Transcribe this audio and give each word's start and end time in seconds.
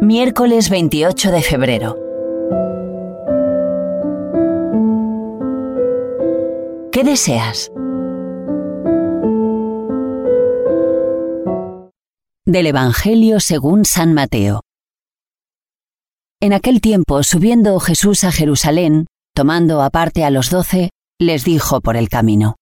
Miércoles 0.00 0.70
28 0.70 1.30
de 1.30 1.42
febrero. 1.42 1.96
¿Qué 6.90 7.04
deseas? 7.04 7.70
Del 12.46 12.66
Evangelio 12.68 13.40
según 13.40 13.84
San 13.84 14.14
Mateo. 14.14 14.62
En 16.40 16.54
aquel 16.54 16.80
tiempo, 16.80 17.22
subiendo 17.22 17.78
Jesús 17.80 18.24
a 18.24 18.32
Jerusalén, 18.32 19.06
tomando 19.34 19.82
aparte 19.82 20.24
a 20.24 20.30
los 20.30 20.48
doce, 20.48 20.88
les 21.20 21.44
dijo 21.44 21.82
por 21.82 21.96
el 21.98 22.08
camino, 22.08 22.56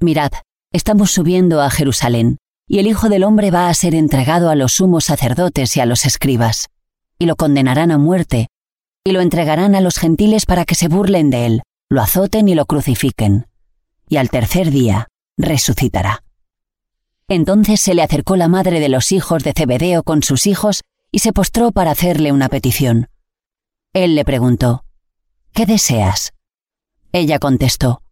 Mirad, 0.00 0.30
estamos 0.72 1.10
subiendo 1.10 1.60
a 1.60 1.70
Jerusalén, 1.70 2.38
y 2.68 2.78
el 2.78 2.86
Hijo 2.86 3.08
del 3.08 3.24
Hombre 3.24 3.50
va 3.50 3.68
a 3.68 3.74
ser 3.74 3.94
entregado 3.94 4.50
a 4.50 4.54
los 4.54 4.74
sumos 4.74 5.04
sacerdotes 5.04 5.76
y 5.76 5.80
a 5.80 5.86
los 5.86 6.06
escribas, 6.06 6.68
y 7.18 7.26
lo 7.26 7.36
condenarán 7.36 7.90
a 7.90 7.98
muerte, 7.98 8.48
y 9.04 9.12
lo 9.12 9.20
entregarán 9.20 9.74
a 9.74 9.80
los 9.80 9.96
gentiles 9.98 10.46
para 10.46 10.64
que 10.64 10.76
se 10.76 10.88
burlen 10.88 11.30
de 11.30 11.46
él, 11.46 11.62
lo 11.88 12.00
azoten 12.00 12.48
y 12.48 12.54
lo 12.54 12.66
crucifiquen, 12.66 13.46
y 14.08 14.18
al 14.18 14.30
tercer 14.30 14.70
día 14.70 15.08
resucitará. 15.36 16.22
Entonces 17.26 17.80
se 17.80 17.94
le 17.94 18.02
acercó 18.02 18.36
la 18.36 18.48
madre 18.48 18.78
de 18.80 18.88
los 18.88 19.12
hijos 19.12 19.42
de 19.42 19.52
Zebedeo 19.56 20.02
con 20.02 20.22
sus 20.22 20.46
hijos 20.46 20.82
y 21.10 21.20
se 21.20 21.32
postró 21.32 21.72
para 21.72 21.92
hacerle 21.92 22.32
una 22.32 22.48
petición. 22.48 23.08
Él 23.92 24.14
le 24.14 24.24
preguntó, 24.24 24.84
¿Qué 25.52 25.66
deseas? 25.66 26.32
Ella 27.12 27.40
contestó, 27.40 28.02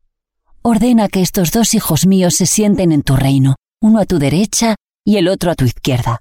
Ordena 0.62 1.08
que 1.08 1.22
estos 1.22 1.52
dos 1.52 1.74
hijos 1.74 2.06
míos 2.06 2.34
se 2.34 2.46
sienten 2.46 2.92
en 2.92 3.02
tu 3.02 3.16
reino 3.16 3.56
uno 3.80 4.00
a 4.00 4.06
tu 4.06 4.18
derecha 4.18 4.74
y 5.04 5.16
el 5.16 5.28
otro 5.28 5.50
a 5.50 5.54
tu 5.54 5.64
izquierda. 5.64 6.20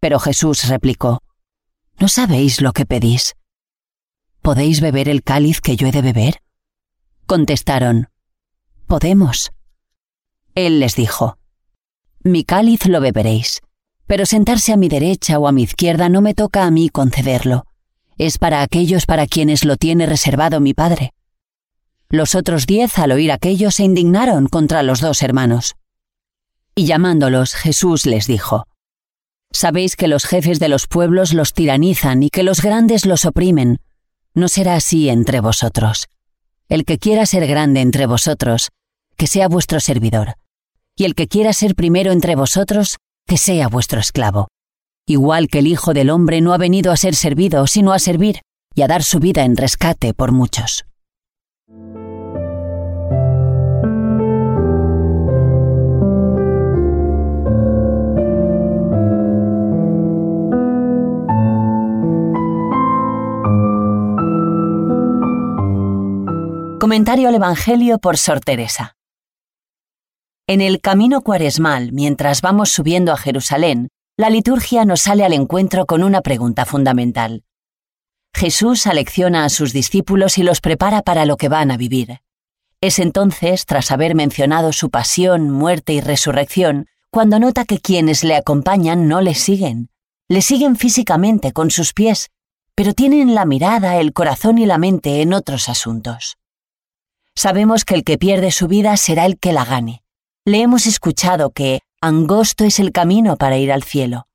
Pero 0.00 0.18
Jesús 0.18 0.66
replicó, 0.68 1.20
¿No 1.98 2.08
sabéis 2.08 2.60
lo 2.60 2.72
que 2.72 2.86
pedís? 2.86 3.34
¿Podéis 4.40 4.80
beber 4.80 5.08
el 5.08 5.22
cáliz 5.22 5.60
que 5.60 5.76
yo 5.76 5.86
he 5.86 5.92
de 5.92 6.02
beber? 6.02 6.42
Contestaron, 7.26 8.08
Podemos. 8.88 9.52
Él 10.56 10.80
les 10.80 10.96
dijo, 10.96 11.38
Mi 12.24 12.42
cáliz 12.44 12.86
lo 12.86 13.00
beberéis, 13.00 13.60
pero 14.06 14.26
sentarse 14.26 14.72
a 14.72 14.76
mi 14.76 14.88
derecha 14.88 15.38
o 15.38 15.46
a 15.46 15.52
mi 15.52 15.62
izquierda 15.62 16.08
no 16.08 16.20
me 16.20 16.34
toca 16.34 16.64
a 16.64 16.70
mí 16.72 16.88
concederlo, 16.88 17.64
es 18.18 18.38
para 18.38 18.62
aquellos 18.62 19.06
para 19.06 19.26
quienes 19.26 19.64
lo 19.64 19.76
tiene 19.76 20.06
reservado 20.06 20.60
mi 20.60 20.74
Padre. 20.74 21.12
Los 22.12 22.34
otros 22.34 22.66
diez, 22.66 22.98
al 22.98 23.10
oír 23.12 23.32
aquello, 23.32 23.70
se 23.70 23.84
indignaron 23.84 24.46
contra 24.46 24.82
los 24.82 25.00
dos 25.00 25.22
hermanos. 25.22 25.76
Y 26.74 26.84
llamándolos, 26.84 27.54
Jesús 27.54 28.04
les 28.04 28.26
dijo, 28.26 28.66
Sabéis 29.50 29.96
que 29.96 30.08
los 30.08 30.26
jefes 30.26 30.58
de 30.58 30.68
los 30.68 30.86
pueblos 30.86 31.32
los 31.32 31.54
tiranizan 31.54 32.22
y 32.22 32.28
que 32.28 32.42
los 32.42 32.60
grandes 32.60 33.06
los 33.06 33.24
oprimen. 33.24 33.80
No 34.34 34.48
será 34.48 34.74
así 34.74 35.08
entre 35.08 35.40
vosotros. 35.40 36.08
El 36.68 36.84
que 36.84 36.98
quiera 36.98 37.24
ser 37.24 37.46
grande 37.46 37.80
entre 37.80 38.04
vosotros, 38.04 38.68
que 39.16 39.26
sea 39.26 39.48
vuestro 39.48 39.80
servidor. 39.80 40.34
Y 40.94 41.04
el 41.04 41.14
que 41.14 41.28
quiera 41.28 41.54
ser 41.54 41.74
primero 41.74 42.12
entre 42.12 42.36
vosotros, 42.36 42.98
que 43.26 43.38
sea 43.38 43.68
vuestro 43.68 44.00
esclavo. 44.00 44.48
Igual 45.06 45.48
que 45.48 45.60
el 45.60 45.66
Hijo 45.66 45.94
del 45.94 46.10
Hombre 46.10 46.42
no 46.42 46.52
ha 46.52 46.58
venido 46.58 46.92
a 46.92 46.98
ser 46.98 47.14
servido, 47.14 47.66
sino 47.66 47.94
a 47.94 47.98
servir 47.98 48.42
y 48.74 48.82
a 48.82 48.86
dar 48.86 49.02
su 49.02 49.18
vida 49.18 49.44
en 49.44 49.56
rescate 49.56 50.12
por 50.12 50.30
muchos. 50.32 50.84
Comentario 66.82 67.28
al 67.28 67.36
Evangelio 67.36 68.00
por 68.00 68.18
Sor 68.18 68.40
Teresa. 68.40 68.96
En 70.48 70.60
el 70.60 70.80
camino 70.80 71.20
cuaresmal, 71.20 71.92
mientras 71.92 72.42
vamos 72.42 72.70
subiendo 72.70 73.12
a 73.12 73.16
Jerusalén, 73.16 73.86
la 74.16 74.30
liturgia 74.30 74.84
nos 74.84 75.02
sale 75.02 75.24
al 75.24 75.32
encuentro 75.32 75.86
con 75.86 76.02
una 76.02 76.22
pregunta 76.22 76.66
fundamental. 76.66 77.44
Jesús 78.34 78.88
alecciona 78.88 79.44
a 79.44 79.48
sus 79.48 79.72
discípulos 79.72 80.38
y 80.38 80.42
los 80.42 80.60
prepara 80.60 81.02
para 81.02 81.24
lo 81.24 81.36
que 81.36 81.48
van 81.48 81.70
a 81.70 81.76
vivir. 81.76 82.18
Es 82.80 82.98
entonces, 82.98 83.64
tras 83.64 83.92
haber 83.92 84.16
mencionado 84.16 84.72
su 84.72 84.90
pasión, 84.90 85.50
muerte 85.52 85.92
y 85.92 86.00
resurrección, 86.00 86.88
cuando 87.12 87.38
nota 87.38 87.64
que 87.64 87.78
quienes 87.78 88.24
le 88.24 88.34
acompañan 88.34 89.06
no 89.06 89.20
le 89.20 89.36
siguen. 89.36 89.88
Le 90.28 90.42
siguen 90.42 90.74
físicamente 90.74 91.52
con 91.52 91.70
sus 91.70 91.92
pies, 91.92 92.32
pero 92.74 92.92
tienen 92.92 93.36
la 93.36 93.44
mirada, 93.44 93.98
el 93.98 94.12
corazón 94.12 94.58
y 94.58 94.66
la 94.66 94.78
mente 94.78 95.22
en 95.22 95.32
otros 95.32 95.68
asuntos. 95.68 96.38
Sabemos 97.34 97.84
que 97.84 97.94
el 97.94 98.04
que 98.04 98.18
pierde 98.18 98.50
su 98.50 98.68
vida 98.68 98.96
será 98.96 99.26
el 99.26 99.38
que 99.38 99.52
la 99.52 99.64
gane. 99.64 100.02
Le 100.44 100.60
hemos 100.60 100.86
escuchado 100.86 101.50
que 101.50 101.80
angosto 102.00 102.64
es 102.64 102.78
el 102.78 102.92
camino 102.92 103.36
para 103.36 103.58
ir 103.58 103.72
al 103.72 103.82
cielo, 103.82 104.26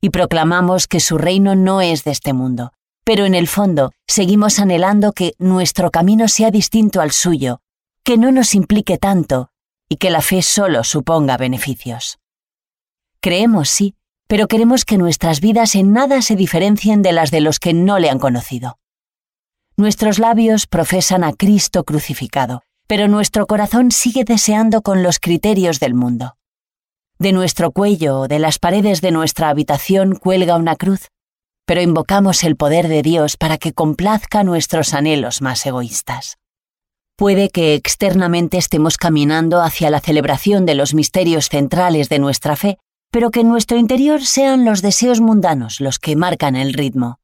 y 0.00 0.10
proclamamos 0.10 0.86
que 0.86 1.00
su 1.00 1.18
reino 1.18 1.54
no 1.54 1.80
es 1.80 2.04
de 2.04 2.10
este 2.10 2.32
mundo, 2.32 2.72
pero 3.04 3.26
en 3.26 3.34
el 3.34 3.46
fondo 3.46 3.92
seguimos 4.08 4.58
anhelando 4.58 5.12
que 5.12 5.34
nuestro 5.38 5.90
camino 5.90 6.28
sea 6.28 6.50
distinto 6.50 7.00
al 7.00 7.12
suyo, 7.12 7.60
que 8.04 8.16
no 8.16 8.32
nos 8.32 8.54
implique 8.54 8.98
tanto 8.98 9.50
y 9.88 9.96
que 9.96 10.10
la 10.10 10.22
fe 10.22 10.42
solo 10.42 10.84
suponga 10.84 11.36
beneficios. 11.36 12.18
Creemos, 13.20 13.68
sí, 13.68 13.94
pero 14.26 14.46
queremos 14.46 14.84
que 14.84 14.96
nuestras 14.96 15.40
vidas 15.40 15.74
en 15.74 15.92
nada 15.92 16.22
se 16.22 16.36
diferencien 16.36 17.02
de 17.02 17.12
las 17.12 17.30
de 17.30 17.40
los 17.40 17.58
que 17.58 17.74
no 17.74 17.98
le 17.98 18.08
han 18.08 18.18
conocido. 18.18 18.78
Nuestros 19.80 20.18
labios 20.18 20.66
profesan 20.66 21.24
a 21.24 21.32
Cristo 21.32 21.84
crucificado, 21.84 22.60
pero 22.86 23.08
nuestro 23.08 23.46
corazón 23.46 23.92
sigue 23.92 24.24
deseando 24.24 24.82
con 24.82 25.02
los 25.02 25.18
criterios 25.18 25.80
del 25.80 25.94
mundo. 25.94 26.36
De 27.18 27.32
nuestro 27.32 27.72
cuello 27.72 28.20
o 28.20 28.28
de 28.28 28.40
las 28.40 28.58
paredes 28.58 29.00
de 29.00 29.10
nuestra 29.10 29.48
habitación 29.48 30.16
cuelga 30.16 30.56
una 30.56 30.76
cruz, 30.76 31.08
pero 31.64 31.80
invocamos 31.80 32.44
el 32.44 32.56
poder 32.56 32.88
de 32.88 33.00
Dios 33.00 33.38
para 33.38 33.56
que 33.56 33.72
complazca 33.72 34.44
nuestros 34.44 34.92
anhelos 34.92 35.40
más 35.40 35.64
egoístas. 35.64 36.36
Puede 37.16 37.48
que 37.48 37.72
externamente 37.72 38.58
estemos 38.58 38.98
caminando 38.98 39.62
hacia 39.62 39.88
la 39.88 40.00
celebración 40.00 40.66
de 40.66 40.74
los 40.74 40.92
misterios 40.92 41.48
centrales 41.48 42.10
de 42.10 42.18
nuestra 42.18 42.54
fe, 42.54 42.76
pero 43.10 43.30
que 43.30 43.40
en 43.40 43.48
nuestro 43.48 43.78
interior 43.78 44.26
sean 44.26 44.66
los 44.66 44.82
deseos 44.82 45.22
mundanos 45.22 45.80
los 45.80 45.98
que 45.98 46.16
marcan 46.16 46.54
el 46.54 46.74
ritmo. 46.74 47.19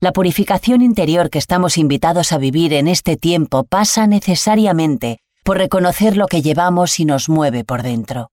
La 0.00 0.12
purificación 0.12 0.80
interior 0.80 1.28
que 1.28 1.40
estamos 1.40 1.76
invitados 1.76 2.30
a 2.30 2.38
vivir 2.38 2.72
en 2.72 2.86
este 2.86 3.16
tiempo 3.16 3.64
pasa 3.64 4.06
necesariamente 4.06 5.18
por 5.42 5.58
reconocer 5.58 6.16
lo 6.16 6.28
que 6.28 6.40
llevamos 6.40 7.00
y 7.00 7.04
nos 7.04 7.28
mueve 7.28 7.64
por 7.64 7.82
dentro. 7.82 8.30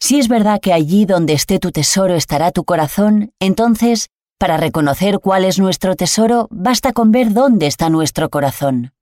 Si 0.00 0.18
es 0.18 0.26
verdad 0.26 0.58
que 0.60 0.72
allí 0.72 1.04
donde 1.04 1.34
esté 1.34 1.60
tu 1.60 1.70
tesoro 1.70 2.16
estará 2.16 2.50
tu 2.50 2.64
corazón, 2.64 3.32
entonces, 3.38 4.08
para 4.36 4.56
reconocer 4.56 5.20
cuál 5.20 5.44
es 5.44 5.60
nuestro 5.60 5.94
tesoro, 5.94 6.48
basta 6.50 6.92
con 6.92 7.12
ver 7.12 7.34
dónde 7.34 7.68
está 7.68 7.88
nuestro 7.88 8.28
corazón. 8.28 8.92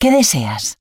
¿Qué 0.00 0.10
deseas? 0.10 0.78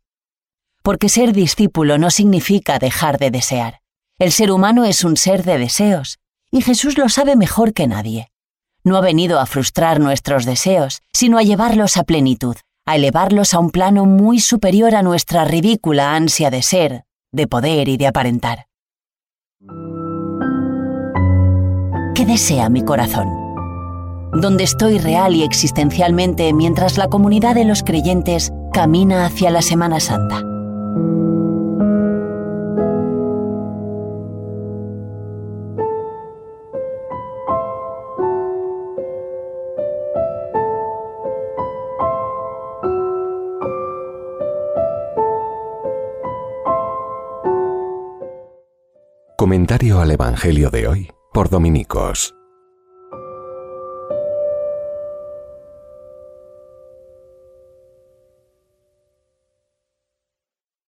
Porque 0.82 1.10
ser 1.10 1.34
discípulo 1.34 2.00
no 2.00 2.10
significa 2.10 2.80
dejar 2.80 3.20
de 3.20 3.30
desear. 3.30 3.82
El 4.18 4.32
ser 4.32 4.50
humano 4.52 4.86
es 4.86 5.04
un 5.04 5.18
ser 5.18 5.44
de 5.44 5.60
deseos, 5.60 6.18
y 6.50 6.64
Jesús 6.64 6.98
lo 6.98 7.10
sabe 7.10 7.36
mejor 7.36 7.74
que 7.74 7.86
nadie 7.86 8.31
no 8.84 8.98
ha 8.98 9.02
venido 9.02 9.40
a 9.40 9.46
frustrar 9.46 10.00
nuestros 10.00 10.46
deseos, 10.46 11.02
sino 11.14 11.38
a 11.38 11.44
llevarlos 11.44 11.98
a 11.98 12.04
plenitud, 12.04 12.56
a 12.86 12.96
elevarlos 12.96 13.54
a 13.54 13.60
un 13.60 13.70
plano 13.70 14.06
muy 14.06 14.40
superior 14.40 14.96
a 14.96 15.04
nuestra 15.04 15.46
ridícula 15.46 16.16
ansia 16.16 16.50
de 16.50 16.62
ser, 16.62 17.04
de 17.32 17.48
poder 17.48 17.88
y 17.88 17.98
de 17.98 18.08
aparentar. 18.08 18.66
¿Qué 22.16 22.26
desea 22.26 22.70
mi 22.70 22.84
corazón? 22.84 23.28
¿Dónde 24.34 24.64
estoy 24.64 24.98
real 24.98 25.36
y 25.36 25.44
existencialmente 25.44 26.54
mientras 26.54 26.98
la 26.98 27.08
comunidad 27.08 27.56
de 27.56 27.66
los 27.66 27.84
creyentes 27.84 28.52
camina 28.74 29.26
hacia 29.26 29.52
la 29.52 29.62
Semana 29.62 30.00
Santa? 30.00 30.51
Comentario 49.52 50.00
al 50.00 50.12
Evangelio 50.12 50.70
de 50.70 50.88
hoy 50.88 51.12
por 51.34 51.50
Dominicos. 51.50 52.34